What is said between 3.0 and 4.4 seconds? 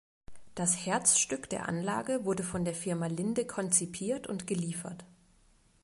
Linde konzipiert